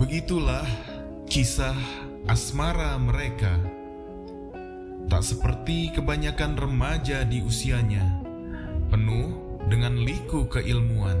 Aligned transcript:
Begitulah 0.00 0.64
kisah 1.28 1.76
asmara 2.24 2.96
mereka. 2.96 3.52
Tak 5.12 5.20
seperti 5.20 5.92
kebanyakan 5.92 6.56
remaja 6.56 7.20
di 7.28 7.44
usianya, 7.44 8.24
penuh 8.88 9.60
dengan 9.68 10.00
liku 10.00 10.48
keilmuan. 10.48 11.20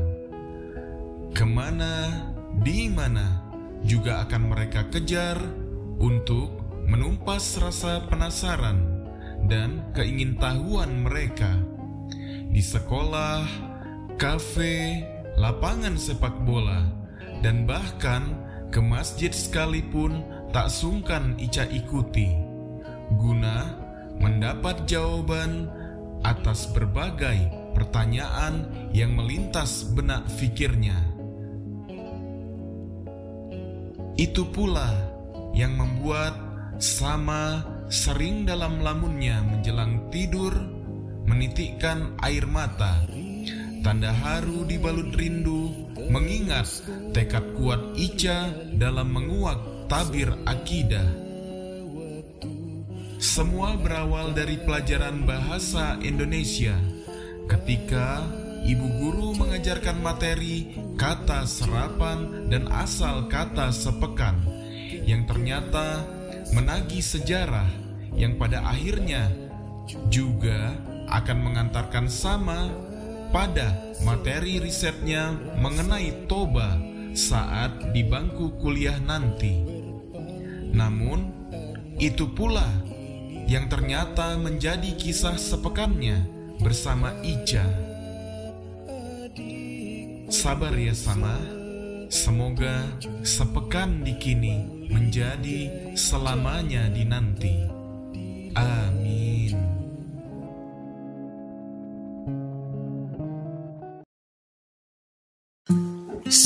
Ke 1.36 1.44
mana, 1.44 2.24
di 2.64 2.88
mana, 2.88 3.44
juga 3.84 4.24
akan 4.24 4.48
mereka 4.48 4.88
kejar 4.88 5.36
untuk 6.00 6.48
menumpas 6.88 7.60
rasa 7.60 8.08
penasaran 8.08 8.80
dan 9.44 9.92
keingintahuan 9.92 11.04
mereka. 11.04 11.52
Di 12.48 12.64
sekolah, 12.64 13.44
kafe, 14.16 15.04
lapangan 15.36 16.00
sepak 16.00 16.48
bola, 16.48 16.88
dan 17.44 17.68
bahkan 17.68 18.48
ke 18.70 18.78
masjid 18.78 19.34
sekalipun 19.34 20.22
tak 20.54 20.70
sungkan 20.70 21.34
Ica 21.38 21.66
ikuti, 21.66 22.30
guna 23.18 23.74
mendapat 24.22 24.86
jawaban 24.86 25.66
atas 26.22 26.70
berbagai 26.70 27.50
pertanyaan 27.74 28.66
yang 28.94 29.14
melintas 29.14 29.86
benak 29.90 30.26
fikirnya. 30.38 30.96
Itu 34.20 34.46
pula 34.52 34.90
yang 35.56 35.74
membuat 35.80 36.36
sama 36.76 37.64
sering 37.90 38.46
dalam 38.46 38.84
lamunnya 38.84 39.42
menjelang 39.42 40.12
tidur 40.12 40.52
menitikkan 41.24 42.14
air 42.20 42.44
mata. 42.46 43.08
Tanda 43.80 44.12
haru 44.12 44.68
dibalut 44.68 45.08
rindu 45.16 45.72
mengingat 46.12 46.84
tekad 47.16 47.56
kuat 47.56 47.80
Ica 47.96 48.52
dalam 48.76 49.08
menguak 49.08 49.88
tabir 49.88 50.28
akidah. 50.44 51.08
Semua 53.16 53.76
berawal 53.80 54.36
dari 54.36 54.60
pelajaran 54.60 55.24
bahasa 55.24 55.96
Indonesia 56.04 56.76
ketika 57.48 58.24
ibu 58.64 58.86
guru 59.00 59.32
mengajarkan 59.40 59.96
materi 60.04 60.76
kata 61.00 61.48
serapan 61.48 62.48
dan 62.52 62.68
asal 62.68 63.32
kata 63.32 63.72
sepekan 63.72 64.40
yang 65.08 65.24
ternyata 65.24 66.04
menagih 66.52 67.00
sejarah 67.00 67.68
yang 68.12 68.36
pada 68.36 68.60
akhirnya 68.64 69.32
juga 70.12 70.76
akan 71.10 71.38
mengantarkan 71.42 72.06
sama 72.06 72.89
pada 73.30 73.94
materi 74.02 74.58
risetnya 74.58 75.34
mengenai 75.58 76.26
toba 76.26 76.78
saat 77.14 77.94
di 77.94 78.02
bangku 78.06 78.58
kuliah 78.58 78.98
nanti. 79.02 79.54
Namun, 80.70 81.30
itu 81.98 82.30
pula 82.30 82.66
yang 83.50 83.66
ternyata 83.66 84.38
menjadi 84.38 84.94
kisah 84.94 85.34
sepekannya 85.34 86.22
bersama 86.62 87.14
Ica. 87.26 87.66
Sabar 90.30 90.70
ya 90.78 90.94
sama, 90.94 91.34
semoga 92.06 92.86
sepekan 93.26 94.06
di 94.06 94.14
kini 94.14 94.86
menjadi 94.90 95.90
selamanya 95.98 96.86
di 96.90 97.02
nanti. 97.02 97.54
Amin. 98.54 98.89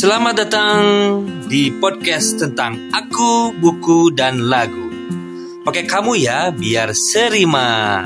Selamat 0.04 0.36
datang 0.36 0.84
di 1.48 1.72
podcast 1.80 2.36
tentang 2.36 2.92
aku, 2.92 3.56
buku, 3.56 4.12
dan 4.12 4.52
lagu. 4.52 4.92
Pakai 5.64 5.88
kamu 5.88 6.20
ya, 6.20 6.52
biar 6.52 6.92
serima. 6.92 8.04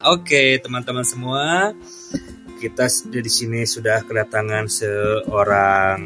Oke, 0.00 0.56
teman-teman 0.64 1.04
semua, 1.04 1.76
kita 2.56 2.88
di 3.12 3.28
sini 3.28 3.68
sudah 3.68 4.00
kedatangan 4.00 4.64
seorang 4.72 6.00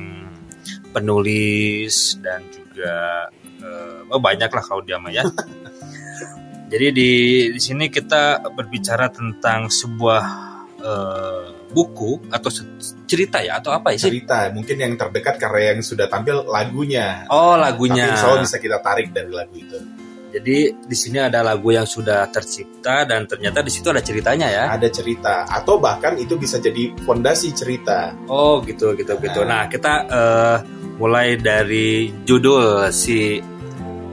penulis 0.91 2.19
dan 2.19 2.43
juga 2.51 3.31
uh, 3.63 4.11
oh 4.11 4.19
banyak 4.19 4.51
lah 4.51 4.65
kalau 4.67 4.83
dia 4.83 4.99
ya. 5.15 5.23
Jadi 6.75 6.87
di 6.91 7.11
di 7.55 7.61
sini 7.63 7.87
kita 7.87 8.51
berbicara 8.51 9.15
tentang 9.15 9.71
sebuah 9.71 10.25
uh, 10.83 11.56
buku 11.77 12.33
atau 12.33 12.49
cerita 13.05 13.45
ya 13.45 13.61
atau 13.61 13.77
apa 13.77 13.93
ya 13.93 14.01
sih? 14.01 14.09
Cerita, 14.09 14.49
mungkin 14.49 14.81
yang 14.81 14.97
terdekat 14.97 15.37
karena 15.37 15.77
yang 15.77 15.85
sudah 15.85 16.09
tampil 16.09 16.49
lagunya. 16.49 17.29
Oh 17.29 17.53
lagunya. 17.61 18.09
Tapi 18.09 18.13
insya 18.17 18.27
Allah 18.33 18.43
bisa 18.49 18.57
kita 18.57 18.79
tarik 18.81 19.13
dari 19.13 19.29
lagu 19.29 19.53
itu. 19.53 19.77
Jadi 20.27 20.69
di 20.85 20.97
sini 20.97 21.17
ada 21.17 21.41
lagu 21.41 21.73
yang 21.73 21.89
sudah 21.89 22.29
tercipta 22.29 23.09
dan 23.09 23.25
ternyata 23.25 23.65
di 23.65 23.73
situ 23.73 23.89
ada 23.89 24.05
ceritanya 24.05 24.49
ya. 24.53 24.65
Ada 24.69 24.89
cerita 24.93 25.49
atau 25.49 25.81
bahkan 25.81 26.17
itu 26.17 26.37
bisa 26.37 26.61
jadi 26.61 26.93
fondasi 27.05 27.57
cerita. 27.57 28.13
Oh 28.29 28.61
gitu 28.65 28.93
gitu 28.97 29.17
gitu. 29.17 29.41
Nah 29.49 29.65
kita 29.69 29.93
uh, 30.09 30.57
mulai 31.01 31.41
dari 31.41 32.13
judul 32.25 32.89
si 32.93 33.41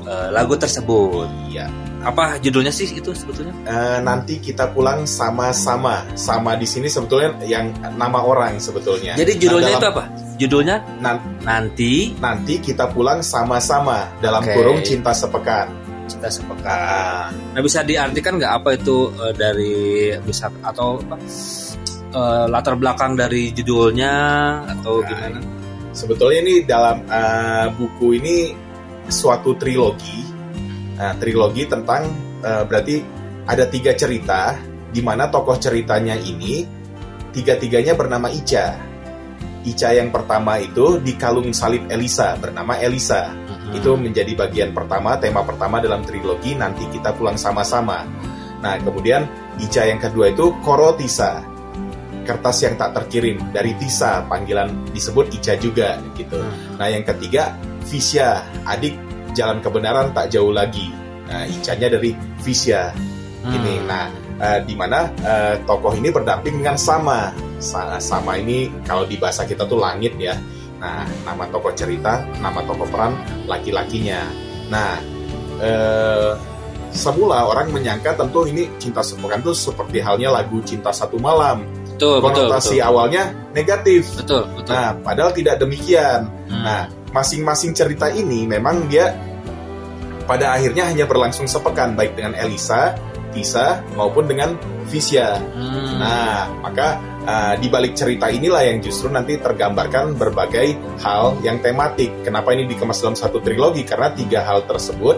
uh, 0.07 0.29
lagu 0.31 0.55
tersebut. 0.55 1.27
Iya. 1.51 1.67
Apa 2.03 2.35
judulnya 2.43 2.69
sih 2.69 2.91
itu 2.91 3.15
sebetulnya? 3.15 3.55
Uh, 3.63 3.99
nanti 4.03 4.35
kita 4.43 4.67
pulang 4.75 5.07
sama-sama. 5.07 6.03
Sama 6.19 6.59
di 6.59 6.67
sini 6.67 6.91
sebetulnya 6.91 7.31
yang 7.47 7.71
nama 7.95 8.19
orang 8.19 8.59
sebetulnya. 8.59 9.15
Jadi 9.15 9.39
judulnya 9.39 9.71
nah, 9.71 9.79
dalam, 9.79 9.81
itu 9.81 9.87
apa? 9.95 10.03
Judulnya 10.35 10.75
nan 10.99 11.17
nanti 11.47 12.11
nanti 12.19 12.59
kita 12.59 12.91
pulang 12.91 13.23
sama-sama 13.23 14.11
dalam 14.19 14.43
okay. 14.43 14.51
kurung 14.51 14.83
cinta 14.83 15.15
sepekan. 15.15 15.71
Cinta 16.11 16.27
sepekan. 16.27 17.31
Nah 17.55 17.61
bisa 17.63 17.79
diartikan 17.87 18.35
nggak 18.35 18.53
apa 18.59 18.69
itu 18.75 19.07
uh, 19.15 19.31
dari 19.31 20.11
bisa 20.27 20.51
atau 20.59 20.99
apa? 20.99 21.15
Uh, 22.13 22.45
latar 22.45 22.77
belakang 22.77 23.17
dari 23.17 23.49
judulnya 23.55 24.13
atau 24.67 25.01
nah, 25.01 25.07
gimana? 25.07 25.39
Sebetulnya 25.95 26.39
ini 26.43 26.55
dalam 26.67 26.99
uh, 27.07 27.71
buku 27.73 28.19
ini 28.19 28.35
suatu 29.07 29.55
trilogi 29.57 30.32
Nah, 30.93 31.17
trilogi 31.17 31.65
tentang 31.65 32.05
uh, 32.45 32.63
berarti 32.69 33.01
ada 33.49 33.65
tiga 33.67 33.91
cerita 33.97 34.55
di 34.93 35.01
mana 35.01 35.27
tokoh 35.27 35.57
ceritanya 35.57 36.13
ini 36.13 36.63
tiga-tiganya 37.33 37.97
bernama 37.97 38.29
Ica. 38.29 38.77
Ica 39.63 39.89
yang 39.95 40.13
pertama 40.13 40.59
itu 40.59 41.01
di 41.01 41.15
kalung 41.17 41.49
salib 41.55 41.89
Elisa 41.89 42.37
bernama 42.37 42.77
Elisa. 42.77 43.31
Uh-huh. 43.33 43.79
Itu 43.79 43.97
menjadi 43.97 44.37
bagian 44.37 44.75
pertama, 44.75 45.17
tema 45.17 45.41
pertama 45.41 45.81
dalam 45.81 46.05
trilogi 46.05 46.53
nanti 46.53 46.85
kita 46.93 47.15
pulang 47.17 47.39
sama-sama. 47.39 48.05
Nah, 48.61 48.77
kemudian 48.79 49.25
Ica 49.59 49.87
yang 49.87 49.97
kedua 49.97 50.29
itu 50.31 50.53
Korotisa. 50.61 51.41
Kertas 52.23 52.63
yang 52.63 52.79
tak 52.79 52.95
terkirim 52.95 53.51
dari 53.51 53.75
Tisa, 53.75 54.23
panggilan 54.31 54.93
disebut 54.95 55.31
Ica 55.35 55.57
juga 55.59 55.99
gitu. 56.15 56.39
Uh-huh. 56.39 56.77
Nah, 56.77 56.87
yang 56.91 57.03
ketiga 57.03 57.55
Visya, 57.83 58.43
adik 58.63 58.95
jalan 59.33 59.59
kebenaran 59.59 60.13
tak 60.13 60.31
jauh 60.31 60.53
lagi. 60.53 60.93
Nah, 61.27 61.49
Icanya 61.49 61.97
dari 61.97 62.13
Visya 62.41 62.93
hmm. 62.93 63.53
ini. 63.53 63.73
Nah, 63.83 64.05
uh, 64.39 64.59
di 64.63 64.73
mana 64.77 65.09
uh, 65.25 65.55
tokoh 65.65 65.93
ini 65.97 66.13
berdamping 66.13 66.61
dengan 66.63 66.77
Sama. 66.79 67.33
Sama 67.63 68.35
ini 68.37 68.67
kalau 68.83 69.07
di 69.07 69.15
bahasa 69.15 69.47
kita 69.47 69.63
tuh 69.65 69.79
langit 69.79 70.19
ya. 70.19 70.35
Nah, 70.83 71.07
nama 71.23 71.47
tokoh 71.47 71.71
cerita, 71.71 72.27
nama 72.43 72.59
tokoh 72.67 72.83
peran 72.91 73.15
laki-lakinya. 73.47 74.27
Nah, 74.67 74.99
uh, 75.63 76.35
semula 76.91 77.47
orang 77.47 77.71
menyangka 77.71 78.19
tentu 78.19 78.43
ini 78.45 78.67
cinta 78.77 78.99
sepekan 78.99 79.39
tuh 79.39 79.55
seperti 79.55 80.03
halnya 80.03 80.29
lagu 80.29 80.59
Cinta 80.61 80.91
Satu 80.91 81.17
Malam. 81.17 81.63
Betul, 81.93 82.19
Konotasi 82.19 82.43
betul, 82.51 82.83
betul. 82.83 82.89
awalnya 82.89 83.23
negatif. 83.55 84.03
Betul, 84.19 84.43
betul. 84.59 84.73
Nah, 84.75 84.91
padahal 84.99 85.31
tidak 85.31 85.55
demikian. 85.63 86.27
Hmm. 86.51 86.63
Nah, 86.67 86.81
masing-masing 87.15 87.71
cerita 87.71 88.11
ini 88.11 88.43
memang 88.43 88.91
dia 88.91 89.13
pada 90.23 90.55
akhirnya 90.55 90.87
hanya 90.87 91.05
berlangsung 91.05 91.45
sepekan 91.47 91.95
baik 91.95 92.15
dengan 92.15 92.33
Elisa, 92.35 92.95
Tisa 93.33 93.81
maupun 93.97 94.29
dengan 94.29 94.55
Visya. 94.87 95.41
Hmm. 95.41 95.97
Nah, 95.97 96.47
maka 96.61 97.01
uh, 97.25 97.53
di 97.57 97.67
balik 97.67 97.97
cerita 97.97 98.29
inilah 98.29 98.61
yang 98.61 98.79
justru 98.79 99.09
nanti 99.09 99.41
tergambarkan 99.41 100.13
berbagai 100.13 100.77
hal 101.01 101.41
yang 101.41 101.57
tematik. 101.59 102.13
Kenapa 102.21 102.53
ini 102.53 102.69
dikemas 102.69 103.01
dalam 103.01 103.17
satu 103.17 103.41
trilogi? 103.41 103.81
Karena 103.83 104.13
tiga 104.13 104.45
hal 104.45 104.69
tersebut 104.69 105.17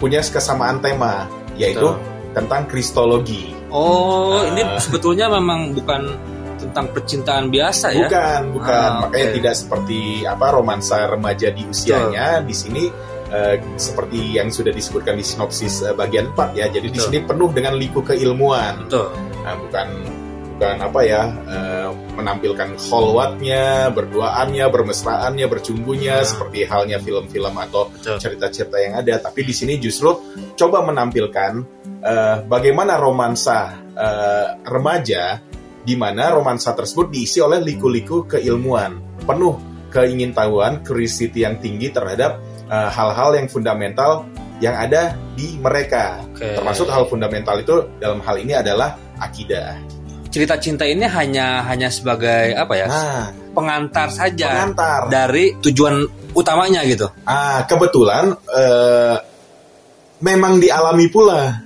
punya 0.00 0.24
kesamaan 0.24 0.82
tema, 0.82 1.28
yaitu 1.54 1.92
Betul. 1.94 2.32
tentang 2.34 2.62
kristologi. 2.66 3.52
Oh, 3.68 4.40
uh, 4.40 4.48
ini 4.48 4.64
sebetulnya 4.80 5.28
memang 5.28 5.76
bukan 5.76 6.02
tentang 6.62 6.86
percintaan 6.94 7.50
biasa 7.50 7.90
ya? 7.90 8.06
Bukan, 8.06 8.40
bukan. 8.54 8.88
Ah, 8.88 9.00
Makanya 9.06 9.26
okay. 9.28 9.36
tidak 9.42 9.54
seperti 9.58 10.00
apa 10.22 10.46
romansa 10.54 11.10
remaja 11.10 11.50
di 11.50 11.66
usianya. 11.66 12.40
Betul. 12.40 12.48
Di 12.48 12.54
sini 12.54 12.84
uh, 13.32 13.56
seperti 13.80 14.36
yang 14.36 14.52
sudah 14.52 14.70
disebutkan 14.70 15.16
di 15.16 15.24
sinopsis 15.24 15.80
uh, 15.82 15.96
bagian 15.96 16.30
4 16.36 16.60
ya. 16.60 16.68
Jadi 16.68 16.92
Betul. 16.92 16.94
di 16.94 17.00
sini 17.00 17.18
penuh 17.24 17.50
dengan 17.50 17.74
liku 17.80 18.04
keilmuan. 18.04 18.86
Betul. 18.86 19.08
Nah, 19.42 19.54
bukan 19.58 19.88
melakukan 20.62 20.78
apa 20.86 21.00
ya 21.02 21.22
eh, 21.50 21.90
menampilkan 22.14 22.70
kholwatnya, 22.78 23.90
berduaannya, 23.90 24.64
bermesraannya, 24.70 25.46
bercumbunya 25.50 26.22
Hmm. 26.22 26.28
seperti 26.28 26.58
halnya 26.70 27.02
film-film 27.02 27.54
atau 27.58 27.90
cerita-cerita 27.98 28.78
yang 28.78 28.94
ada. 29.02 29.18
Tapi 29.18 29.42
di 29.42 29.50
sini 29.50 29.82
justru 29.82 30.14
coba 30.54 30.86
menampilkan 30.86 31.52
eh, 31.98 32.36
bagaimana 32.46 32.94
romansa 33.02 33.74
eh, 33.90 34.46
remaja 34.62 35.42
di 35.82 35.98
mana 35.98 36.30
romansa 36.30 36.78
tersebut 36.78 37.10
diisi 37.10 37.42
oleh 37.42 37.58
liku-liku 37.58 38.22
keilmuan, 38.30 39.18
penuh 39.26 39.58
keingintahuan, 39.90 40.86
curiosity 40.86 41.42
yang 41.42 41.58
tinggi 41.58 41.90
terhadap 41.90 42.38
eh, 42.72 42.88
hal-hal 42.88 43.36
yang 43.36 43.46
fundamental 43.46 44.24
yang 44.64 44.72
ada 44.78 45.12
di 45.36 45.58
mereka. 45.60 46.22
Oke. 46.32 46.56
Termasuk 46.56 46.88
hal 46.88 47.04
fundamental 47.10 47.60
itu 47.60 47.84
dalam 48.00 48.24
hal 48.24 48.40
ini 48.40 48.56
adalah 48.56 48.96
akidah. 49.20 49.76
cerita 50.32 50.56
cinta 50.56 50.88
ini 50.88 51.04
hanya 51.04 51.60
hanya 51.68 51.92
sebagai 51.92 52.56
apa 52.56 52.72
ya 52.72 52.86
Nah, 52.88 53.28
pengantar 53.52 54.08
saja 54.08 54.48
pengantar. 54.64 55.12
dari 55.12 55.52
tujuan 55.60 56.08
utamanya 56.32 56.80
gitu. 56.88 57.04
Ah, 57.28 57.68
kebetulan 57.68 58.32
eh, 58.48 59.16
memang 60.24 60.56
dialami 60.56 61.12
pula. 61.12 61.60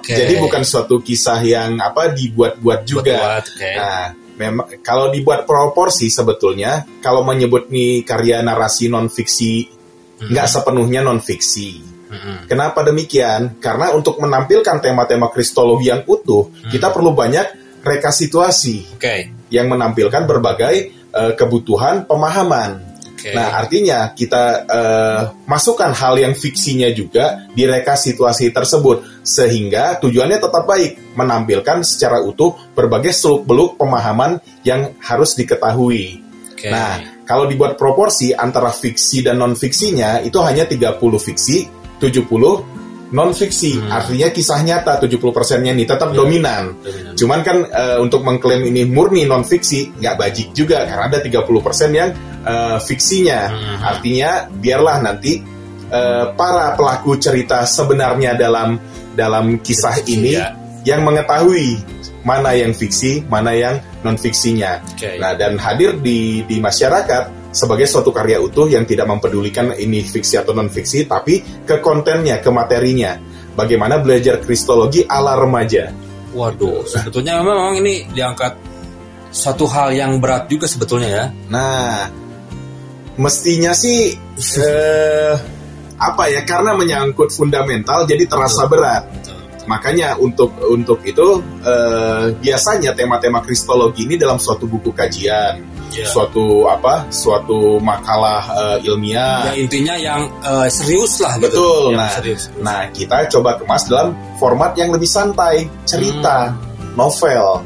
Oke. 0.00 0.16
Jadi 0.16 0.40
bukan 0.40 0.64
suatu 0.64 1.04
kisah 1.04 1.44
yang 1.44 1.76
apa 1.76 2.08
dibuat-buat 2.16 2.88
juga. 2.88 3.20
Buat-buat, 3.20 3.44
oke. 3.52 3.72
Nah, 3.76 4.04
memang 4.40 4.66
kalau 4.80 5.12
dibuat 5.12 5.44
proporsi 5.44 6.08
sebetulnya 6.08 6.88
kalau 7.04 7.20
menyebut 7.20 7.68
nih 7.68 8.00
karya 8.00 8.40
narasi 8.40 8.88
non 8.88 9.12
fiksi. 9.12 9.75
Nggak 10.20 10.48
sepenuhnya 10.48 11.04
non 11.04 11.20
fiksi. 11.20 11.82
Mm-mm. 12.06 12.46
Kenapa 12.46 12.86
demikian? 12.86 13.58
Karena 13.58 13.90
untuk 13.90 14.22
menampilkan 14.22 14.78
tema-tema 14.78 15.26
kristologi 15.28 15.90
yang 15.90 16.06
utuh, 16.06 16.48
Hmm. 16.48 16.70
kita 16.70 16.94
perlu 16.94 17.12
banyak 17.12 17.80
rekasituasi 17.82 18.98
Oke. 18.98 19.30
yang 19.50 19.66
menampilkan 19.70 20.22
berbagai 20.26 20.74
eh, 21.16 21.32
kebutuhan 21.32 22.04
pemahaman. 22.04 22.84
Oke. 23.16 23.32
Nah, 23.32 23.56
artinya 23.56 24.12
kita 24.12 24.44
eh, 24.68 25.22
masukkan 25.48 25.88
hal 25.96 26.20
yang 26.20 26.36
fiksinya 26.36 26.92
juga 26.92 27.48
di 27.56 27.64
reka 27.64 27.96
situasi 27.96 28.52
tersebut 28.52 29.24
sehingga 29.24 29.96
tujuannya 29.96 30.36
tetap 30.36 30.68
baik, 30.68 31.16
menampilkan 31.16 31.80
secara 31.82 32.20
utuh 32.20 32.52
berbagai 32.76 33.16
seluk-beluk 33.16 33.80
pemahaman 33.80 34.38
yang 34.60 34.92
harus 35.00 35.32
diketahui. 35.34 36.20
Oke. 36.52 36.68
Nah, 36.68 37.15
kalau 37.26 37.50
dibuat 37.50 37.74
proporsi 37.74 38.30
antara 38.30 38.70
fiksi 38.70 39.26
dan 39.26 39.42
non 39.42 39.58
fiksinya 39.58 40.22
itu 40.22 40.38
hanya 40.40 40.62
30 40.64 40.94
fiksi, 41.18 41.66
70 41.98 42.30
non 43.10 43.30
fiksi. 43.34 43.78
Hmm. 43.78 43.90
Artinya 43.90 44.30
kisah 44.30 44.62
nyata 44.62 44.98
70%-nya 45.02 45.70
ini 45.74 45.86
tetap 45.86 46.10
Iya. 46.10 46.18
dominan. 46.22 46.64
Dominan. 46.82 47.14
Cuman 47.18 47.40
kan 47.42 47.56
eh, 47.66 47.98
untuk 47.98 48.22
mengklaim 48.22 48.62
ini 48.66 48.82
murni 48.86 49.26
non 49.26 49.42
fiksi 49.42 49.94
nggak 49.98 50.14
bajik 50.18 50.48
juga 50.54 50.86
karena 50.86 51.06
ada 51.10 51.18
30% 51.22 51.90
yang 51.94 52.10
eh, 52.46 52.78
fiksinya. 52.82 53.40
Hmm. 53.50 53.78
Artinya 53.82 54.30
biarlah 54.50 54.96
nanti 55.02 55.38
eh, 55.86 56.24
para 56.34 56.74
pelaku 56.74 57.18
cerita 57.18 57.62
sebenarnya 57.66 58.34
dalam 58.34 58.78
dalam 59.14 59.58
kisah 59.62 60.02
ini 60.06 60.34
Ya. 60.34 60.54
yang 60.86 61.02
mengetahui 61.06 61.95
mana 62.26 62.58
yang 62.58 62.74
fiksi, 62.74 63.22
mana 63.30 63.54
yang 63.54 63.78
non 64.02 64.18
fiksinya. 64.18 64.82
Oke. 64.82 65.22
Nah, 65.22 65.38
dan 65.38 65.62
hadir 65.62 66.02
di 66.02 66.42
di 66.42 66.58
masyarakat 66.58 67.54
sebagai 67.54 67.86
suatu 67.86 68.10
karya 68.10 68.42
utuh 68.42 68.66
yang 68.66 68.82
tidak 68.82 69.06
mempedulikan 69.06 69.70
ini 69.78 70.02
fiksi 70.02 70.42
atau 70.42 70.50
non 70.50 70.66
fiksi, 70.66 71.06
tapi 71.06 71.40
ke 71.62 71.78
kontennya, 71.78 72.42
ke 72.42 72.50
materinya. 72.50 73.14
Bagaimana 73.56 74.02
belajar 74.02 74.42
kristologi 74.42 75.06
ala 75.08 75.38
remaja. 75.38 75.88
Waduh, 76.36 76.84
sebetulnya 76.84 77.40
memang, 77.40 77.80
ini 77.80 78.04
diangkat 78.12 78.52
suatu 79.32 79.64
hal 79.64 79.96
yang 79.96 80.20
berat 80.20 80.50
juga 80.52 80.68
sebetulnya 80.68 81.08
ya. 81.08 81.24
Nah, 81.48 82.12
mestinya 83.16 83.72
sih 83.72 84.12
eh, 84.60 85.34
apa 85.96 86.22
ya? 86.28 86.44
Karena 86.44 86.76
menyangkut 86.76 87.32
fundamental, 87.32 88.04
jadi 88.04 88.28
terasa 88.28 88.68
berat. 88.68 89.25
Makanya 89.66 90.14
untuk 90.16 90.54
untuk 90.62 91.02
itu 91.02 91.42
eh, 91.62 92.30
biasanya 92.38 92.94
tema-tema 92.94 93.42
kristologi 93.42 94.06
ini 94.06 94.14
dalam 94.14 94.38
suatu 94.38 94.64
buku 94.64 94.94
kajian, 94.94 95.58
Iya. 95.86 96.02
suatu 96.06 96.66
apa, 96.66 97.06
suatu 97.10 97.78
makalah 97.78 98.42
eh, 98.78 98.86
ilmiah. 98.90 99.50
Ya 99.50 99.54
intinya 99.58 99.94
yang 99.98 100.26
eh, 100.42 100.68
serius 100.70 101.18
lah 101.18 101.34
gitu. 101.38 101.50
Betul. 101.50 101.82
Yang 101.90 101.98
Nah, 101.98 102.10
serius. 102.14 102.42
nah 102.62 102.80
kita 102.90 103.16
coba 103.30 103.50
kemas 103.58 103.82
dalam 103.86 104.08
format 104.38 104.74
yang 104.78 104.90
lebih 104.94 105.06
santai, 105.06 105.66
cerita, 105.82 106.54
novel. 106.94 107.62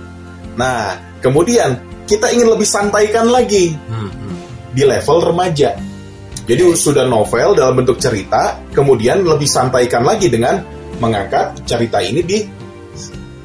Nah, 0.57 0.97
kemudian 1.21 1.77
kita 2.05 2.33
ingin 2.33 2.49
lebih 2.51 2.67
santaikan 2.67 3.29
lagi 3.31 3.77
Hmm, 3.89 4.09
hmm. 4.11 4.35
di 4.75 4.83
level 4.85 5.21
remaja. 5.33 5.77
Jadi 6.41 6.75
sudah 6.75 7.07
novel 7.07 7.55
dalam 7.55 7.79
bentuk 7.79 8.03
cerita, 8.03 8.59
kemudian 8.75 9.23
lebih 9.23 9.47
santaikan 9.47 10.03
lagi 10.03 10.27
dengan 10.27 10.59
mengangkat 11.01 11.57
cerita 11.65 11.99
ini 11.99 12.21
di 12.23 12.39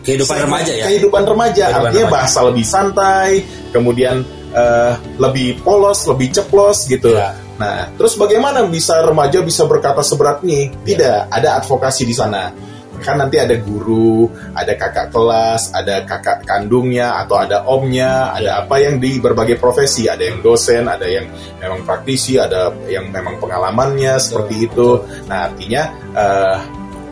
Kehidupan 0.05 0.37
segmen 0.37 0.45
remaja 0.61 0.73
ya. 0.77 0.85
Kehidupan 0.85 1.23
remaja, 1.25 1.63
Kehidupan 1.65 1.81
artinya 1.89 2.05
remaja. 2.05 2.13
bahasa 2.13 2.39
lebih 2.45 2.65
santai, 2.67 3.29
kemudian 3.73 4.15
eh, 4.53 4.93
lebih 5.17 5.65
polos, 5.65 6.05
lebih 6.05 6.29
ceplos 6.29 6.85
gitu. 6.85 7.17
Ya. 7.17 7.33
Nah, 7.57 7.89
terus 7.97 8.13
bagaimana 8.13 8.61
bisa 8.69 9.01
remaja 9.01 9.41
bisa 9.41 9.65
berkata 9.65 10.05
seberat 10.05 10.45
ini? 10.45 10.69
Ya. 10.69 10.93
Tidak, 10.93 11.19
ada 11.33 11.49
advokasi 11.57 12.05
di 12.05 12.13
sana. 12.13 12.53
Kan 12.95 13.19
nanti 13.19 13.35
ada 13.41 13.57
guru, 13.59 14.29
ada 14.53 14.71
kakak 14.77 15.09
kelas, 15.11 15.73
ada 15.73 16.05
kakak 16.07 16.45
kandungnya 16.47 17.19
atau 17.25 17.41
ada 17.41 17.65
omnya, 17.65 18.29
ada 18.31 18.45
Ya. 18.45 18.61
apa 18.63 18.77
yang 18.79 19.01
di 19.01 19.17
berbagai 19.19 19.57
profesi, 19.57 20.05
ada 20.07 20.21
yang 20.21 20.39
dosen, 20.39 20.85
ada 20.87 21.03
yang 21.03 21.27
memang 21.59 21.81
praktisi, 21.83 22.37
ada 22.39 22.71
yang 22.87 23.09
memang 23.11 23.35
pengalamannya 23.41 24.15
seperti 24.21 24.69
itu. 24.69 25.01
Nah, 25.27 25.49
artinya 25.51 25.83
eh, 26.15 26.57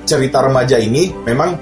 cerita 0.04 0.44
remaja 0.44 0.78
ini 0.80 1.12
memang 1.24 1.56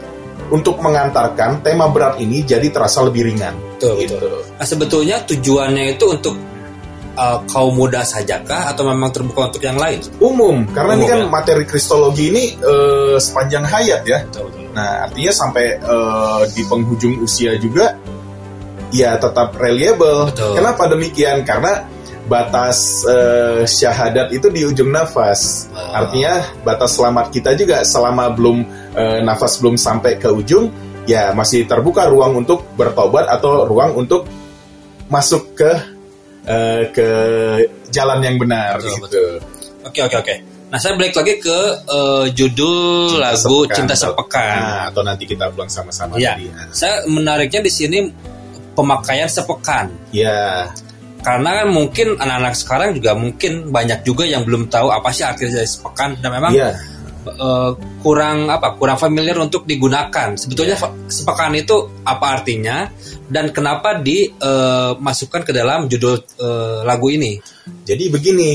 untuk 0.52 0.84
mengantarkan 0.84 1.64
tema 1.64 1.88
berat 1.88 2.20
ini 2.20 2.44
jadi 2.44 2.68
terasa 2.70 3.02
lebih 3.08 3.32
ringan. 3.32 3.56
Betul, 3.80 4.04
gitu. 4.04 4.20
Nah, 4.60 4.68
sebetulnya 4.68 5.24
tujuannya 5.24 5.96
itu 5.96 6.06
untuk 6.12 6.36
eh, 7.16 7.40
kaum 7.48 7.74
muda 7.74 8.04
sajakah 8.04 8.76
atau 8.76 8.84
memang 8.84 9.10
terbuka 9.16 9.48
untuk 9.48 9.64
yang 9.64 9.80
lain? 9.80 10.04
Umum, 10.20 10.68
karena 10.76 11.00
ini 11.00 11.08
Umum, 11.08 11.12
kan 11.12 11.20
ya. 11.24 11.28
materi 11.32 11.64
kristologi 11.64 12.36
ini 12.36 12.44
eh, 12.60 13.16
sepanjang 13.18 13.64
hayat 13.64 14.02
ya. 14.04 14.28
Betul, 14.28 14.52
betul. 14.52 14.68
Nah, 14.76 15.08
artinya 15.08 15.32
sampai 15.32 15.66
eh, 15.80 16.42
di 16.52 16.62
penghujung 16.68 17.24
usia 17.24 17.56
juga 17.56 17.96
ya 18.92 19.16
tetap 19.16 19.56
reliable. 19.56 20.30
Betul. 20.36 20.60
Kenapa 20.60 20.84
demikian? 20.92 21.48
Karena 21.48 21.88
batas 22.30 23.02
eh, 23.08 23.64
syahadat 23.66 24.34
itu 24.34 24.48
di 24.54 24.66
ujung 24.66 24.90
nafas. 24.94 25.72
Ah. 25.74 26.06
Artinya 26.06 26.42
batas 26.62 26.98
selamat 26.98 27.34
kita 27.34 27.58
juga 27.58 27.82
selama 27.82 28.30
belum 28.34 28.58
eh, 28.94 29.20
nafas 29.26 29.58
belum 29.62 29.76
sampai 29.78 30.22
ke 30.22 30.30
ujung 30.30 30.70
ya 31.10 31.34
masih 31.34 31.66
terbuka 31.66 32.06
ruang 32.08 32.46
untuk 32.46 32.62
bertobat 32.78 33.26
atau 33.26 33.66
ruang 33.66 33.98
untuk 33.98 34.30
masuk 35.10 35.58
ke 35.58 35.72
eh, 36.46 36.84
ke 36.94 37.08
jalan 37.92 38.22
yang 38.24 38.38
benar 38.38 38.80
Betul, 38.80 38.96
gitu. 39.10 39.24
Oke, 39.82 40.00
oke, 40.06 40.18
oke. 40.22 40.36
Nah, 40.72 40.80
saya 40.80 40.96
balik 40.96 41.12
lagi 41.20 41.36
ke 41.44 41.60
eh, 41.84 42.26
judul 42.32 43.20
lagu 43.20 43.68
Sepekan. 43.68 43.76
Cinta 43.76 43.96
Sepekan. 43.98 44.56
Nah, 44.56 44.82
atau 44.88 45.02
nanti 45.04 45.28
kita 45.28 45.52
pulang 45.52 45.68
sama-sama 45.68 46.16
tadi. 46.16 46.48
ya. 46.48 46.64
Saya 46.72 47.04
menariknya 47.12 47.60
di 47.60 47.72
sini 47.74 47.98
pemakaian 48.72 49.28
sepekan. 49.28 49.92
Ya, 50.16 50.72
Karena 51.22 51.64
kan 51.64 51.68
mungkin 51.70 52.18
anak-anak 52.18 52.56
sekarang 52.58 52.90
juga 52.98 53.14
mungkin 53.14 53.70
banyak 53.70 54.02
juga 54.02 54.26
yang 54.26 54.42
belum 54.42 54.68
tahu 54.68 54.90
apa 54.90 55.14
sih 55.14 55.22
arti 55.22 55.48
dari 55.48 55.70
sepekan 55.70 56.18
dan 56.18 56.34
memang 56.34 56.52
iya. 56.52 56.74
eh, 57.30 57.72
kurang 58.02 58.50
apa 58.50 58.74
kurang 58.74 58.98
familiar 58.98 59.38
untuk 59.38 59.70
digunakan. 59.70 60.34
Sebetulnya 60.34 60.76
Iya. 60.76 60.82
fa- 60.82 60.98
sepekan 61.06 61.54
itu 61.54 62.02
apa 62.02 62.42
artinya 62.42 62.90
dan 63.30 63.54
kenapa 63.54 64.02
dimasukkan 64.02 65.42
ke 65.46 65.52
dalam 65.54 65.86
judul 65.86 66.18
eh, 66.18 66.80
lagu 66.82 67.08
ini? 67.14 67.38
Jadi 67.86 68.10
begini, 68.10 68.52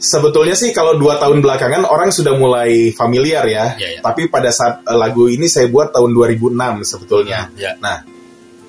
sebetulnya 0.00 0.56
sih 0.56 0.72
kalau 0.72 0.96
dua 0.96 1.20
tahun 1.20 1.40
belakangan 1.44 1.84
orang 1.84 2.08
sudah 2.08 2.32
mulai 2.32 2.92
familiar 2.92 3.44
ya. 3.44 3.76
Iya, 3.76 3.88
iya. 3.96 4.00
Tapi 4.00 4.32
pada 4.32 4.48
saat 4.48 4.80
eh, 4.84 4.96
lagu 4.96 5.28
ini 5.28 5.44
saya 5.48 5.68
buat 5.68 5.92
tahun 5.92 6.16
2006 6.16 6.80
sebetulnya. 6.84 7.52
Ya. 7.60 7.76
Nah, 7.76 8.00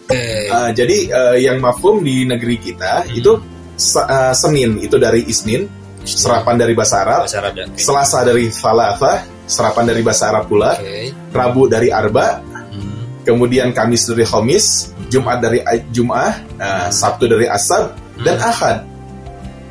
Oke. 0.05 0.21
eh, 0.45 0.69
jadi 0.71 0.97
eh, 1.09 1.35
yang 1.43 1.57
mafhum 1.57 1.99
di 1.99 2.23
negeri 2.23 2.57
kita 2.57 3.03
Hmm. 3.03 3.17
itu 3.17 3.31
eh, 3.75 4.33
Senin 4.33 4.77
itu 4.77 4.95
dari 4.95 5.25
Isnin, 5.25 5.65
serapan 6.01 6.55
dari 6.55 6.77
bahasa 6.77 7.01
Arab. 7.01 7.25
Bahasa 7.25 7.41
Arab. 7.41 7.53
Oke. 7.57 7.81
Selasa 7.81 8.21
dari 8.21 8.45
Falatha, 8.47 9.13
serapan 9.45 9.85
dari 9.89 10.01
bahasa 10.05 10.29
Arab 10.29 10.45
pula. 10.45 10.77
Oke. 10.77 11.09
Rabu 11.33 11.65
dari 11.65 11.89
Arba, 11.89 12.39
Hmm. 12.69 13.25
kemudian 13.25 13.73
Kamis 13.73 14.05
dari 14.05 14.23
Khamis, 14.23 14.93
Jumat 15.09 15.41
dari 15.41 15.59
Jum'ah, 15.89 16.33
eh, 16.55 16.87
Sabtu 16.89 17.25
dari 17.25 17.49
Asab, 17.49 17.97
dan 18.21 18.37
Hmm. 18.37 18.49
Ahad. 18.49 18.77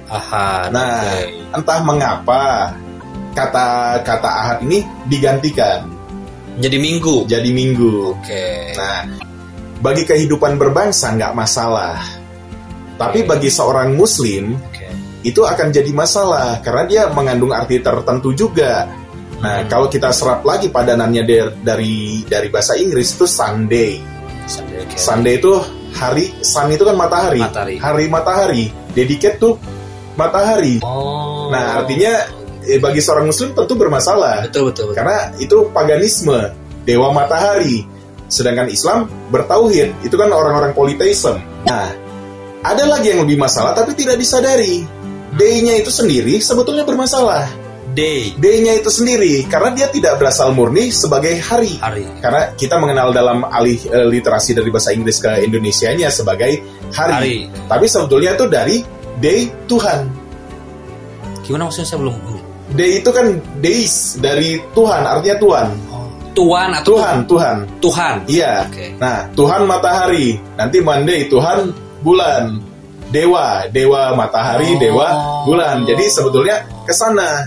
Ahad. 0.04 0.68
Nah, 0.70 1.00
oke. 1.00 1.56
entah 1.56 1.80
mengapa 1.80 2.42
kata 3.34 3.66
kata 4.02 4.30
ahad 4.30 4.58
ini 4.62 4.82
digantikan 5.06 5.90
jadi 6.54 6.78
minggu. 6.78 7.26
jadi 7.26 7.50
minggu. 7.50 8.14
Oke. 8.14 8.74
Nah, 8.76 9.02
bagi 9.84 10.08
kehidupan 10.08 10.56
berbangsa 10.56 11.12
nggak 11.12 11.36
masalah. 11.36 12.00
Tapi 12.96 13.28
bagi 13.28 13.52
seorang 13.52 13.92
muslim 13.92 14.56
Oke. 14.56 14.88
itu 15.28 15.44
akan 15.44 15.68
jadi 15.68 15.92
masalah 15.92 16.64
karena 16.64 16.82
dia 16.88 17.02
mengandung 17.12 17.52
arti 17.52 17.84
tertentu 17.84 18.32
juga. 18.32 18.88
Nah, 19.44 19.68
kalau 19.68 19.92
kita 19.92 20.08
serap 20.08 20.40
lagi 20.40 20.72
padanannya 20.72 21.28
dari 21.60 22.24
dari 22.24 22.48
bahasa 22.48 22.80
Inggris 22.80 23.12
itu 23.12 23.28
Sunday. 23.28 24.00
Sunday, 24.48 24.88
oke. 24.88 24.96
Sunday 24.96 25.34
itu 25.36 25.52
hari 25.92 26.32
sun 26.40 26.72
itu 26.72 26.88
kan 26.88 26.96
matahari. 26.96 27.44
Matahari. 27.44 27.76
Hari 27.76 28.04
matahari. 28.08 28.64
Dedicate 28.96 29.36
tuh 29.36 29.60
matahari. 30.16 30.80
Oh. 30.80 31.52
Nah, 31.52 31.84
artinya 31.84 32.24
eh, 32.64 32.80
bagi 32.80 33.04
seorang 33.04 33.28
muslim 33.28 33.52
tentu 33.52 33.76
bermasalah 33.76 34.48
betul 34.48 34.72
betul. 34.72 34.88
betul. 34.88 34.96
karena 34.96 35.18
itu 35.36 35.56
paganisme, 35.76 36.56
dewa 36.88 37.12
matahari. 37.12 37.93
Sedangkan 38.28 38.72
Islam 38.72 39.06
bertauhid, 39.30 40.06
itu 40.06 40.14
kan 40.16 40.32
orang-orang 40.32 40.72
politeism. 40.72 41.38
Nah, 41.68 41.88
ada 42.64 42.84
lagi 42.88 43.12
yang 43.12 43.28
lebih 43.28 43.36
masalah 43.36 43.76
tapi 43.76 43.92
tidak 43.92 44.16
disadari. 44.16 44.84
Day-nya 45.34 45.76
itu 45.82 45.90
sendiri 45.90 46.40
sebetulnya 46.40 46.86
bermasalah. 46.86 47.44
Day 47.94 48.34
Day-nya 48.34 48.74
itu 48.82 48.90
sendiri 48.90 49.46
karena 49.46 49.70
dia 49.70 49.86
tidak 49.86 50.18
berasal 50.18 50.50
murni 50.50 50.90
sebagai 50.90 51.38
hari. 51.38 51.78
hari. 51.78 52.02
Karena 52.18 52.50
kita 52.58 52.80
mengenal 52.80 53.14
dalam 53.14 53.46
alih 53.46 53.78
eh, 53.86 54.08
literasi 54.10 54.56
dari 54.56 54.70
bahasa 54.72 54.90
Inggris 54.90 55.22
ke 55.22 55.46
Indonesianya 55.46 56.10
sebagai 56.10 56.58
hari. 56.90 57.14
Hari. 57.14 57.36
Tapi 57.70 57.86
sebetulnya 57.86 58.34
itu 58.34 58.46
dari 58.50 58.82
day 59.22 59.46
Tuhan. 59.70 60.00
Gimana 61.46 61.68
maksudnya 61.70 61.86
saya 61.86 62.00
belum 62.02 62.16
Day 62.74 63.04
itu 63.04 63.10
kan 63.12 63.38
days 63.62 64.18
dari 64.18 64.58
Tuhan, 64.72 65.04
artinya 65.04 65.36
Tuhan. 65.38 65.66
Tuhan 66.34 66.68
atau 66.74 66.98
Tuhan, 66.98 67.16
Tuhan. 67.30 67.56
Tuhan. 67.80 68.14
Iya. 68.26 68.66
Oke. 68.68 68.86
Nah, 68.98 69.30
Tuhan 69.32 69.60
matahari. 69.64 70.36
Nanti 70.58 70.78
Monday 70.82 71.30
Tuhan 71.30 71.70
bulan. 72.02 72.58
Dewa, 73.14 73.62
dewa 73.70 74.10
matahari, 74.18 74.74
Oh. 74.74 74.78
dewa 74.82 75.08
bulan. 75.46 75.86
Jadi 75.86 76.04
sebetulnya 76.10 76.66
ke 76.82 76.90
sana. 76.90 77.46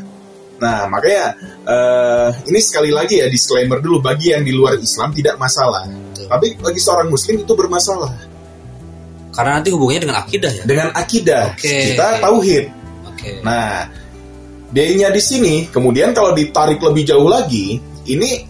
Nah, 0.58 0.88
makanya 0.88 1.36
eh, 1.68 2.30
ini 2.48 2.60
sekali 2.64 2.90
lagi 2.90 3.20
ya 3.20 3.28
disclaimer 3.28 3.84
dulu 3.84 4.00
bagi 4.00 4.32
yang 4.32 4.48
di 4.48 4.56
luar 4.56 4.80
Islam 4.80 5.12
tidak 5.12 5.36
masalah. 5.36 5.84
Betul. 5.86 6.26
Tapi 6.32 6.48
bagi 6.64 6.80
seorang 6.80 7.12
muslim 7.12 7.44
itu 7.44 7.54
bermasalah. 7.54 8.16
Karena 9.36 9.60
nanti 9.62 9.70
hubungannya 9.70 10.02
dengan 10.08 10.18
akidah 10.18 10.52
ya. 10.56 10.64
Dengan 10.66 10.90
akidah, 10.96 11.44
Oke. 11.54 11.76
kita 11.94 12.08
tauhid. 12.24 12.66
Oke. 13.06 13.30
Nah, 13.46 13.86
D-nya 14.74 15.14
di 15.14 15.22
sini, 15.22 15.56
kemudian 15.70 16.10
kalau 16.12 16.34
ditarik 16.34 16.82
lebih 16.82 17.06
jauh 17.06 17.30
lagi, 17.30 17.78
ini 18.10 18.48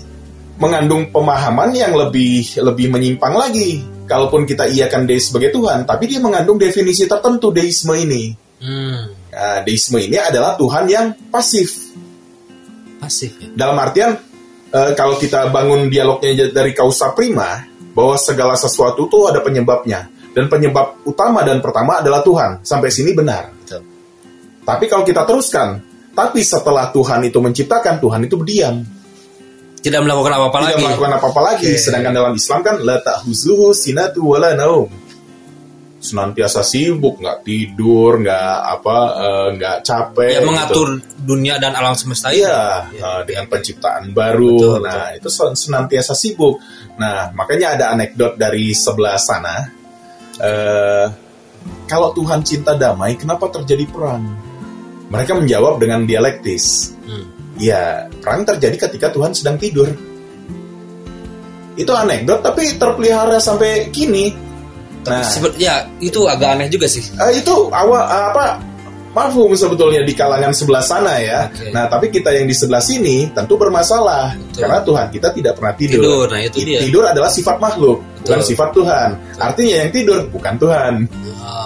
mengandung 0.57 1.13
pemahaman 1.13 1.73
yang 1.73 1.93
lebih 1.93 2.57
lebih 2.61 2.87
menyimpang 2.89 3.33
lagi. 3.33 3.81
Kalaupun 4.07 4.47
kita 4.47 4.71
iakan 4.71 5.03
D 5.03 5.19
sebagai 5.19 5.51
Tuhan, 5.51 5.83
tapi 5.83 6.07
dia 6.07 6.23
mengandung 6.23 6.55
definisi 6.55 7.05
tertentu 7.11 7.51
deisme 7.51 7.91
ini. 7.91 8.31
Hmm. 8.63 9.11
Nah, 9.11 9.59
deisme 9.67 9.99
ini 9.99 10.15
adalah 10.15 10.55
Tuhan 10.55 10.87
yang 10.87 11.11
pasif. 11.27 11.91
Pasif 13.03 13.35
ya. 13.35 13.51
Dalam 13.51 13.75
artian, 13.75 14.15
eh, 14.71 14.91
kalau 14.95 15.19
kita 15.19 15.51
bangun 15.51 15.91
dialognya 15.91 16.49
dari 16.49 16.71
kausa 16.71 17.11
prima, 17.11 17.67
bahwa 17.91 18.15
segala 18.15 18.55
sesuatu 18.55 19.11
itu 19.11 19.19
ada 19.27 19.43
penyebabnya. 19.43 20.07
Dan 20.31 20.47
penyebab 20.53 21.01
utama 21.01 21.41
dan 21.41 21.59
pertama 21.59 21.97
adalah 21.97 22.21
Tuhan. 22.21 22.61
Sampai 22.61 22.93
sini 22.93 23.11
benar. 23.11 23.49
Betul. 23.49 23.81
Tapi 24.61 24.85
kalau 24.85 25.01
kita 25.01 25.25
teruskan, 25.25 25.81
tapi 26.13 26.45
setelah 26.45 26.93
Tuhan 26.93 27.25
itu 27.25 27.41
menciptakan, 27.41 27.97
Tuhan 27.97 28.21
itu 28.29 28.37
berdiam. 28.37 28.85
Tidak 29.87 30.01
melakukan 30.03 30.31
apa-apa 30.35 30.57
Tidak 30.59 30.67
lagi. 30.69 30.83
melakukan 30.83 31.11
apa-apa 31.15 31.41
lagi. 31.41 31.71
Oke. 31.71 31.79
Sedangkan 31.79 32.11
dalam 32.11 32.33
Islam 32.35 32.59
kan, 32.59 32.75
la 32.83 32.99
ta'huzuhu 32.99 33.71
sinatu 33.71 34.19
wala 34.27 34.51
naum. 34.51 34.91
Senantiasa 35.97 36.61
sibuk, 36.61 37.17
nggak 37.17 37.41
tidur, 37.41 38.21
nggak 38.21 38.53
apa, 38.69 38.97
eh, 39.17 39.47
nggak 39.57 39.77
capek. 39.81 40.29
Ya 40.29 40.39
gitu. 40.39 40.45
mengatur 40.45 40.87
dunia 41.17 41.57
dan 41.57 41.73
alam 41.73 41.97
semesta. 41.97 42.29
Iya, 42.29 42.85
Ya. 42.93 43.01
eh, 43.17 43.21
dengan 43.25 43.49
penciptaan 43.49 44.13
baru. 44.13 44.55
Betul, 44.55 44.77
nah, 44.85 45.09
itu 45.15 45.27
sen- 45.27 45.57
senantiasa 45.57 46.13
sibuk. 46.13 46.61
Nah, 47.01 47.33
makanya 47.33 47.73
ada 47.73 47.85
anekdot 47.91 48.37
dari 48.37 48.71
sebelah 48.71 49.17
sana. 49.17 49.55
Eh, 50.37 51.05
kalau 51.89 52.13
Tuhan 52.13 52.45
cinta 52.45 52.77
damai, 52.77 53.17
kenapa 53.17 53.49
terjadi 53.49 53.89
perang? 53.89 54.21
Mereka 55.09 55.33
menjawab 55.33 55.81
dengan 55.81 56.05
dialektis. 56.05 56.93
Hmm. 57.03 57.25
Ya, 57.57 58.05
perang 58.21 58.45
terjadi 58.45 58.89
ketika 58.89 59.09
Tuhan 59.09 59.33
sedang 59.33 59.57
tidur. 59.57 59.89
Itu 61.77 61.93
anekdot, 61.93 62.41
tapi 62.41 62.77
terpelihara 62.77 63.37
sampai 63.37 63.89
kini. 63.93 64.33
Nah, 65.05 65.23
Sebe- 65.23 65.55
ya 65.57 65.87
itu 66.01 66.25
agak 66.25 66.57
aneh 66.57 66.67
juga 66.67 66.89
sih. 66.89 67.05
Eh, 67.15 67.39
itu 67.39 67.53
awal 67.71 68.01
apa 68.01 68.59
mafhum 69.17 69.49
sebetulnya 69.57 70.03
di 70.05 70.13
kalangan 70.13 70.51
sebelah 70.53 70.83
sana 70.83 71.17
ya. 71.17 71.49
Oke. 71.49 71.73
Nah, 71.73 71.89
tapi 71.89 72.13
kita 72.13 72.29
yang 72.33 72.45
di 72.45 72.53
sebelah 72.53 72.83
sini 72.83 73.29
tentu 73.33 73.57
bermasalah 73.57 74.35
Betul. 74.35 74.61
karena 74.61 74.79
Tuhan 74.83 75.05
kita 75.09 75.27
tidak 75.33 75.53
pernah 75.57 75.73
tidur. 75.73 76.01
Tidur, 76.01 76.25
nah 76.29 76.41
itu 76.43 76.57
dia. 76.61 76.79
Tidur 76.83 77.03
adalah 77.07 77.31
sifat 77.31 77.57
makhluk, 77.57 77.97
bukan 78.25 78.39
Betul. 78.41 78.49
sifat 78.51 78.69
Tuhan. 78.75 79.09
Artinya 79.41 79.75
yang 79.85 79.91
tidur 79.93 80.19
bukan 80.29 80.53
Tuhan. 80.59 80.93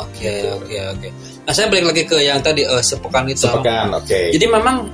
Oke 0.05 0.33
oke 0.53 0.77
oke. 0.95 1.07
Nah 1.49 1.53
saya 1.57 1.67
balik 1.67 1.85
lagi 1.89 2.03
ke 2.05 2.17
yang 2.21 2.39
tadi 2.45 2.61
eh, 2.61 2.83
sepekan 2.85 3.25
itu. 3.25 3.49
Sepekan, 3.49 3.89
oke. 3.97 4.19
Jadi 4.31 4.45
memang 4.45 4.85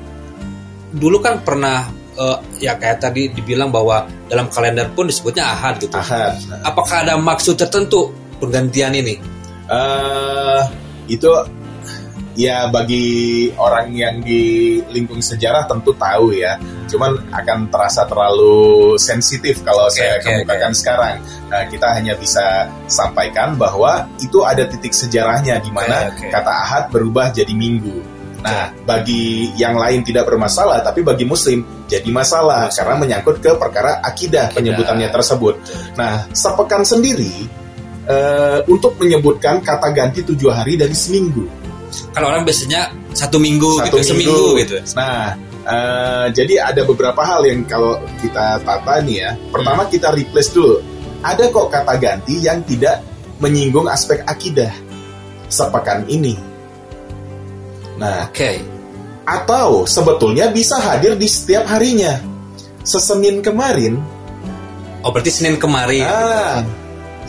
dulu 0.94 1.20
kan 1.20 1.44
pernah 1.44 1.88
eh, 2.18 2.38
ya 2.64 2.76
kayak 2.80 2.98
tadi 3.04 3.30
dibilang 3.32 3.70
bahwa 3.70 4.08
dalam 4.28 4.48
kalender 4.52 4.90
pun 4.92 5.08
disebutnya 5.08 5.48
ahad 5.48 5.80
gitu. 5.82 5.96
Ahad. 5.96 6.38
Apakah 6.64 7.04
ada 7.08 7.16
maksud 7.20 7.56
tertentu 7.60 8.12
penggantian 8.40 8.94
ini? 8.96 9.38
eh, 9.68 10.62
itu 11.12 11.28
ya 12.38 12.70
bagi 12.70 13.50
orang 13.58 13.92
yang 13.98 14.22
di 14.22 14.78
lingkung 14.94 15.20
sejarah 15.20 15.66
tentu 15.68 15.92
tahu 15.98 16.32
ya. 16.38 16.56
Cuman 16.88 17.20
akan 17.34 17.68
terasa 17.68 18.08
terlalu 18.08 18.96
sensitif 18.96 19.60
kalau 19.66 19.92
Oke, 19.92 20.00
saya 20.00 20.22
oke, 20.22 20.24
kemukakan 20.24 20.72
sekarang. 20.72 21.16
Nah, 21.52 21.68
kita 21.68 21.88
hanya 21.98 22.14
bisa 22.16 22.72
sampaikan 22.88 23.60
bahwa 23.60 24.08
itu 24.24 24.40
ada 24.46 24.64
titik 24.70 24.96
sejarahnya 24.96 25.60
di 25.60 25.72
mana 25.74 26.14
Oke, 26.14 26.28
oke. 26.28 26.32
kata 26.32 26.52
ahad 26.52 26.84
berubah 26.94 27.34
jadi 27.36 27.52
minggu. 27.52 28.17
Nah, 28.38 28.70
bagi 28.86 29.50
yang 29.58 29.74
lain 29.76 30.06
tidak 30.06 30.30
bermasalah, 30.30 30.80
tapi 30.86 31.02
bagi 31.02 31.26
muslim 31.26 31.66
jadi 31.90 32.06
masalah 32.14 32.70
Masalah. 32.70 32.76
karena 32.78 32.96
menyangkut 33.02 33.36
ke 33.42 33.52
perkara 33.58 33.98
akidah, 34.00 34.54
penyebutannya 34.54 35.10
tersebut. 35.10 35.56
Nah, 35.98 36.30
sepekan 36.32 36.86
sendiri 36.86 37.50
eh, 38.08 38.60
untuk 38.70 38.96
menyebutkan 39.02 39.60
kata 39.60 39.90
ganti 39.92 40.24
tujuh 40.24 40.48
hari 40.48 40.78
dari 40.78 40.96
seminggu. 40.96 41.44
Kalau 42.14 42.30
orang 42.30 42.46
biasanya 42.46 42.88
satu 43.12 43.36
minggu 43.36 43.84
Satu 43.84 44.00
gitu, 44.00 44.16
minggu. 44.16 44.32
seminggu 44.32 44.48
gitu. 44.64 44.76
Nah, 44.96 45.36
eh, 45.66 46.26
jadi 46.32 46.54
ada 46.72 46.82
beberapa 46.88 47.20
hal 47.20 47.42
yang 47.44 47.68
kalau 47.68 48.00
kita 48.22 48.62
tata 48.64 49.02
nih 49.04 49.18
ya. 49.28 49.32
Pertama 49.52 49.84
Hmm. 49.84 49.92
kita 49.92 50.14
replace 50.14 50.52
dulu. 50.54 50.78
Ada 51.20 51.50
kok 51.50 51.68
kata 51.68 51.94
ganti 51.98 52.40
yang 52.40 52.62
tidak 52.64 53.02
menyinggung 53.42 53.90
aspek 53.90 54.22
akidah 54.24 54.72
sepekan 55.48 56.06
ini. 56.08 56.38
Nah, 57.98 58.30
Oke. 58.30 58.62
atau 59.26 59.84
sebetulnya 59.90 60.54
bisa 60.54 60.78
hadir 60.78 61.18
di 61.18 61.26
setiap 61.26 61.66
harinya. 61.68 62.22
Sesenin 62.88 63.44
kemarin 63.44 64.00
Oh 65.06 65.14
berarti 65.14 65.32
Senin 65.32 65.56
kemarin. 65.56 66.04
Ah, 66.04 66.66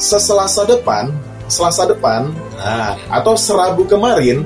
seselasa 0.00 0.64
depan, 0.64 1.14
selasa 1.46 1.86
depan, 1.86 2.32
nah, 2.58 2.98
atau 3.06 3.38
serabu 3.38 3.84
kemarin, 3.84 4.42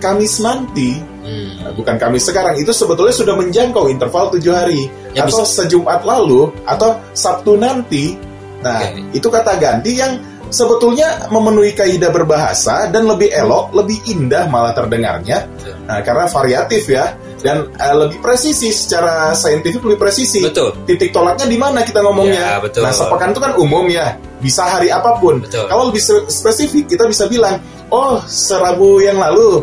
Kamis 0.00 0.40
nanti, 0.40 0.96
Hmm. 1.24 1.60
nah, 1.60 1.72
bukan 1.76 1.96
Kamis 2.00 2.24
sekarang, 2.24 2.56
itu 2.56 2.72
sebetulnya 2.72 3.12
sudah 3.12 3.36
menjangkau 3.36 3.88
interval 3.92 4.32
tujuh 4.32 4.52
hari, 4.52 4.88
Ya, 5.12 5.28
atau 5.28 5.44
sejumat 5.44 6.08
lalu, 6.08 6.52
atau 6.64 6.96
Sabtu 7.12 7.60
nanti. 7.60 8.16
Nah, 8.64 8.80
Oke. 8.80 9.20
itu 9.20 9.28
kata 9.28 9.60
ganti 9.60 10.00
yang 10.00 10.16
sebetulnya 10.54 11.26
memenuhi 11.34 11.74
kaidah 11.74 12.14
berbahasa 12.14 12.86
dan 12.94 13.10
lebih 13.10 13.34
elok, 13.34 13.74
lebih 13.74 13.98
indah 14.06 14.46
malah 14.46 14.70
terdengarnya, 14.70 15.50
nah, 15.90 15.98
karena 16.06 16.30
variatif 16.30 16.86
ya. 16.86 17.18
Dan 17.44 17.68
eh, 17.76 17.92
lebih 17.92 18.24
presisi 18.24 18.72
secara 18.72 19.36
saintifik 19.36 19.84
lebih 19.84 20.00
presisi 20.00 20.40
Betul. 20.40 20.72
titik 20.88 21.12
tolaknya 21.12 21.44
di 21.44 21.60
mana 21.60 21.84
kita 21.84 22.00
ngomongnya. 22.00 22.56
Ya, 22.56 22.56
betul. 22.56 22.80
Nah, 22.80 22.88
sepekan 22.88 23.36
itu 23.36 23.40
kan 23.44 23.52
umum 23.60 23.84
ya, 23.84 24.16
bisa 24.40 24.64
hari 24.64 24.88
apa 24.88 25.20
pun. 25.20 25.44
Betul. 25.44 25.68
Kalau 25.68 25.92
lebih 25.92 26.00
spesifik, 26.32 26.88
kita 26.88 27.04
bisa 27.04 27.28
bilang, 27.28 27.60
oh, 27.92 28.16
serabu 28.24 28.96
yang 29.04 29.20
lalu, 29.20 29.60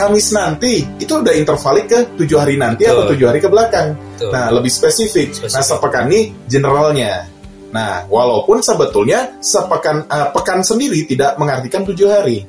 Kamis 0.00 0.32
nanti, 0.32 0.80
itu 0.96 1.12
udah 1.12 1.36
intervalik 1.36 1.92
ke 1.92 1.98
tujuh 2.16 2.40
hari 2.40 2.56
nanti 2.56 2.88
Betul. 2.88 3.04
atau 3.04 3.04
tujuh 3.12 3.26
hari 3.28 3.40
ke 3.44 3.52
belakang. 3.52 3.92
Betul. 4.16 4.32
Nah, 4.32 4.48
lebih 4.48 4.72
spesifik. 4.72 5.28
Spesifik. 5.36 5.52
Nah, 5.52 5.60
sepekan 5.60 6.04
ini 6.08 6.32
generalnya. 6.48 7.28
Nah, 7.70 8.02
walaupun 8.06 8.58
sebetulnya 8.60 9.38
sepekan 9.38 10.04
eh, 10.04 10.28
pekan 10.34 10.60
sendiri 10.60 11.06
tidak 11.06 11.38
mengartikan 11.38 11.86
tujuh 11.86 12.08
hari. 12.10 12.42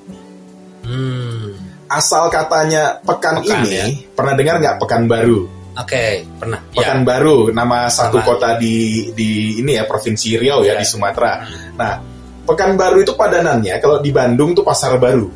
Hmm. 0.81 1.53
Asal 1.85 2.31
katanya 2.31 3.03
pekan, 3.03 3.43
Pekan, 3.43 3.61
ini, 3.61 3.69
ya. 3.75 3.85
pernah 4.15 4.33
dengar 4.33 4.63
nggak 4.63 4.77
pekan 4.79 5.05
baru? 5.05 5.43
Oke, 5.71 6.23
pernah. 6.39 6.59
Ya. 6.71 6.83
Pekanbaru 6.83 7.51
nama 7.51 7.87
satu 7.87 8.19
Sama. 8.19 8.27
kota 8.27 8.49
di 8.55 9.07
di 9.11 9.59
ini 9.59 9.75
ya 9.75 9.83
provinsi 9.87 10.35
Riau 10.35 10.63
ya 10.63 10.75
Ya. 10.75 10.79
di 10.79 10.85
Sumatera. 10.87 11.43
Nah, 11.75 11.93
Pekanbaru 12.41 13.05
itu 13.05 13.13
padanannya 13.13 13.77
kalau 13.79 14.01
di 14.01 14.09
Bandung 14.09 14.51
tuh 14.51 14.65
pasar 14.65 14.97
baru. 14.97 15.29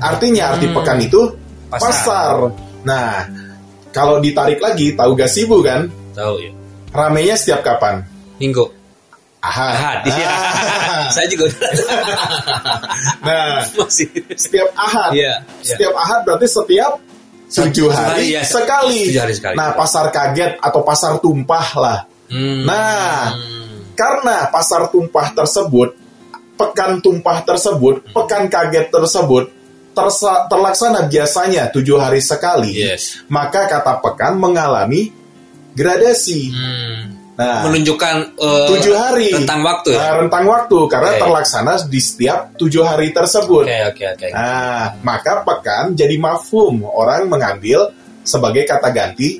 Artinya 0.00 0.56
arti 0.56 0.66
Hmm. 0.66 0.74
pekan 0.80 0.98
itu 0.98 1.20
Pasar. 1.68 1.84
pasar. 1.92 2.36
Nah, 2.88 3.10
kalau 3.92 4.16
ditarik 4.18 4.56
lagi 4.58 4.96
tahu 4.96 5.12
gasibu 5.12 5.60
kan? 5.60 5.92
Tahu 6.16 6.34
ya. 6.40 6.50
Ramenya 6.90 7.36
setiap 7.36 7.60
kapan? 7.62 8.00
Minggu. 8.40 8.64
Ahad. 9.38 9.72
Ahad. 9.74 9.98
Iya. 10.10 10.28
Ah. 10.28 11.06
Saya 11.14 11.26
juga 11.30 11.46
Nah, 13.22 13.62
masih. 13.70 14.08
setiap 14.34 14.68
ahad. 14.74 15.14
Iya. 15.14 15.42
iya. 15.62 15.64
Setiap 15.64 15.94
ahad 15.94 16.20
berarti 16.26 16.46
setiap 16.46 16.92
tujuh 17.48 17.88
hari, 17.88 18.34
hari, 18.34 18.36
ya. 18.36 18.42
sekali. 18.44 19.00
Tujuh 19.08 19.22
hari 19.22 19.34
sekali. 19.38 19.54
Nah, 19.56 19.72
pasar 19.72 20.10
kaget 20.10 20.58
atau 20.58 20.80
pasar 20.82 21.16
tumpah 21.22 21.68
lah. 21.78 21.98
Hmm. 22.28 22.66
Nah, 22.66 23.32
Hmm. 23.32 23.94
karena 23.94 24.50
pasar 24.52 24.90
tumpah 24.92 25.32
tersebut, 25.32 25.96
pekan 26.58 26.98
tumpah 27.00 27.40
tersebut, 27.40 28.04
pekan 28.12 28.50
kaget 28.50 28.90
tersebut 28.90 29.48
tersa- 29.94 30.46
terlaksana 30.46 31.06
biasanya 31.06 31.70
tujuh 31.72 31.96
hari 31.96 32.20
sekali, 32.20 32.70
Yes. 32.74 33.22
maka 33.26 33.66
kata 33.66 33.98
pekan 33.98 34.36
mengalami 34.36 35.10
gradasi. 35.74 36.50
Hmm. 36.52 37.17
Nah, 37.38 37.70
Menunjukkan 37.70 38.34
eh, 38.34 38.66
tujuh 38.66 38.94
hari 38.98 39.30
tentang 39.30 39.62
waktu 39.62 39.94
ya. 39.94 40.02
Nah, 40.02 40.12
rentang 40.26 40.44
waktu 40.50 40.78
karena 40.90 41.10
Oke. 41.14 41.20
terlaksana 41.22 41.72
di 41.86 42.00
setiap 42.02 42.58
tujuh 42.58 42.82
hari 42.82 43.14
tersebut. 43.14 43.62
Oke 43.62 43.78
oke 43.94 44.04
oke. 44.10 44.28
Nah, 44.34 44.98
maka 45.06 45.46
pekan 45.46 45.94
jadi 45.94 46.18
mafhum 46.18 46.82
orang 46.82 47.30
mengambil 47.30 47.94
sebagai 48.26 48.66
kata 48.66 48.90
ganti 48.90 49.38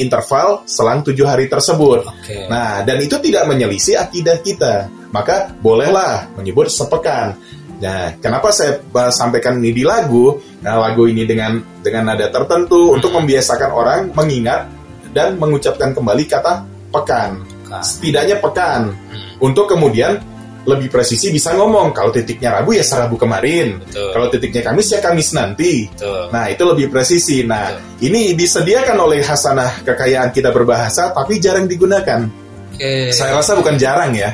interval 0.00 0.64
selang 0.64 1.04
tujuh 1.04 1.28
hari 1.28 1.44
tersebut. 1.52 2.08
Oke. 2.08 2.48
Nah, 2.48 2.80
dan 2.80 2.96
itu 3.04 3.20
tidak 3.20 3.44
menyelisih 3.44 4.00
akidah 4.00 4.40
kita. 4.40 4.88
Maka 5.12 5.52
bolehlah 5.60 6.32
menyebut 6.40 6.72
sepekan. 6.72 7.36
Nah, 7.76 8.16
kenapa 8.24 8.56
saya 8.56 8.80
uh, 8.80 9.12
sampaikan 9.12 9.60
ini 9.60 9.76
di 9.76 9.84
lagu? 9.84 10.32
Nah, 10.64 10.80
lagu 10.80 11.04
ini 11.04 11.28
dengan 11.28 11.60
dengan 11.84 12.08
nada 12.08 12.32
tertentu 12.32 12.96
untuk 12.96 13.12
membiasakan 13.12 13.68
orang 13.68 14.00
mengingat 14.16 14.64
dan 15.12 15.36
mengucapkan 15.36 15.92
kembali 15.92 16.24
kata 16.24 16.73
pekan. 16.94 17.42
Pekan. 17.42 17.82
Setidaknya 17.82 18.38
pekan. 18.38 18.94
Hmm. 18.94 19.42
Untuk 19.42 19.66
kemudian 19.66 20.22
lebih 20.64 20.88
presisi 20.88 21.28
bisa 21.28 21.52
ngomong 21.52 21.92
kalau 21.92 22.08
titiknya 22.08 22.60
Rabu 22.60 22.72
ya 22.72 22.84
Rabu 22.84 23.20
kemarin. 23.20 23.84
Betul. 23.84 24.10
Kalau 24.16 24.26
titiknya 24.32 24.62
Kamis 24.64 24.88
ya 24.96 25.00
Kamis 25.04 25.28
nanti. 25.36 25.88
Betul. 25.92 26.32
Nah, 26.32 26.44
itu 26.48 26.62
lebih 26.64 26.86
presisi. 26.88 27.44
Nah, 27.44 27.76
ini 28.00 28.32
disediakan 28.32 28.96
oleh 28.96 29.20
hasanah 29.20 29.84
kekayaan 29.84 30.32
kita 30.32 30.48
berbahasa 30.50 31.12
tapi 31.12 31.36
jarang 31.36 31.68
digunakan. 31.68 32.24
Oke. 32.72 33.12
Saya 33.12 33.36
rasa 33.36 33.54
bukan 33.60 33.76
jarang 33.76 34.16
ya. 34.16 34.32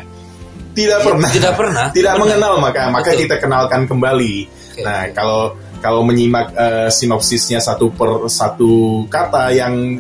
Tidak 0.71 1.03
pernah. 1.03 1.29
Tidak 1.29 1.55
pernah. 1.59 1.85
Tidak 1.97 2.15
Benar. 2.15 2.23
mengenal 2.23 2.55
maka 2.63 2.83
maka 2.89 3.11
Betul. 3.11 3.27
kita 3.27 3.37
kenalkan 3.43 3.91
kembali. 3.91 4.35
Oke. 4.47 4.83
Nah, 4.87 5.11
kalau 5.11 5.59
kalau 5.83 6.05
menyimak 6.07 6.55
eh, 6.55 6.89
sinopsisnya 6.95 7.59
satu 7.59 7.91
per 7.91 8.31
satu 8.31 9.03
kata 9.11 9.51
yang 9.51 9.99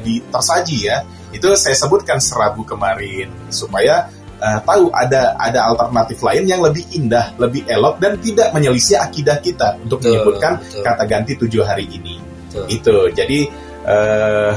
di 0.00 0.22
tersaji 0.30 0.78
ya, 0.86 1.02
itu 1.34 1.50
saya 1.58 1.74
sebutkan 1.74 2.22
serabu 2.22 2.62
kemarin 2.62 3.26
supaya 3.50 4.06
eh, 4.38 4.58
tahu 4.62 4.94
ada 4.94 5.34
ada 5.34 5.66
alternatif 5.68 6.22
lain 6.22 6.46
yang 6.46 6.62
lebih 6.62 6.86
indah, 6.94 7.34
lebih 7.36 7.66
elok 7.66 7.98
dan 7.98 8.14
tidak 8.22 8.54
menyelisih 8.54 9.02
akidah 9.02 9.42
kita 9.42 9.74
untuk 9.82 9.98
Betul, 9.98 10.14
menyebutkan 10.14 10.52
betul. 10.62 10.82
kata 10.86 11.02
ganti 11.04 11.32
tujuh 11.34 11.62
hari 11.66 11.90
ini. 11.90 12.22
Betul. 12.48 12.64
Itu. 12.70 12.96
Jadi 13.10 13.38
eh, 13.84 14.52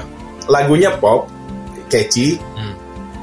lagunya 0.48 0.94
pop, 0.96 1.26
catchy, 1.90 2.38
Hmm. 2.56 2.74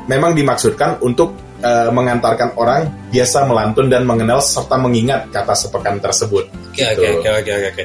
memang 0.05 0.35
dimaksudkan 0.35 0.99
untuk 1.01 1.33
eh, 1.65 1.89
mengantarkan 1.89 2.61
orang 2.61 3.09
biasa 3.09 3.49
melantun 3.49 3.89
dan 3.89 4.05
mengenal 4.05 4.45
serta 4.45 4.77
mengingat 4.77 5.33
kata 5.33 5.57
sepekan 5.57 5.97
tersebut. 5.97 6.45
Oke 6.69 6.83
Gitu. 6.85 7.01
oke 7.01 7.25
oke 7.25 7.31
oke 7.41 7.53
oke, 7.55 7.69
oke. 7.73 7.85